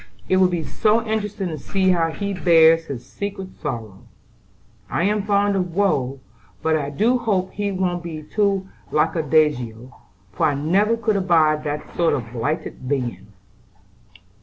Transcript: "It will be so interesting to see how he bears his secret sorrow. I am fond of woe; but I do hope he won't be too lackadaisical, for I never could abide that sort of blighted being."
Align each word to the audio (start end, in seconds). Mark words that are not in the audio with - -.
"It 0.27 0.37
will 0.37 0.47
be 0.47 0.63
so 0.63 1.05
interesting 1.05 1.49
to 1.49 1.59
see 1.59 1.91
how 1.91 2.09
he 2.09 2.33
bears 2.33 2.85
his 2.85 3.05
secret 3.05 3.49
sorrow. 3.61 4.07
I 4.89 5.03
am 5.03 5.21
fond 5.21 5.55
of 5.55 5.75
woe; 5.75 6.19
but 6.63 6.75
I 6.75 6.89
do 6.89 7.19
hope 7.19 7.51
he 7.51 7.71
won't 7.71 8.01
be 8.01 8.23
too 8.23 8.67
lackadaisical, 8.89 9.95
for 10.31 10.47
I 10.47 10.55
never 10.55 10.97
could 10.97 11.17
abide 11.17 11.63
that 11.65 11.95
sort 11.95 12.15
of 12.15 12.33
blighted 12.33 12.89
being." 12.89 13.27